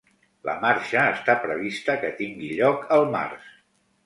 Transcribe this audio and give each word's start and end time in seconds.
La 0.49 0.53
marxa 0.61 1.03
està 1.17 1.35
prevista 1.43 1.99
que 2.05 2.11
tingui 2.23 2.51
lloc 2.63 2.89
el 2.99 3.07
març. 3.19 3.55